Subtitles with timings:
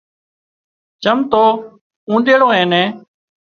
[1.03, 1.43] چم تو
[2.09, 2.87] اوۮيڙو اين نين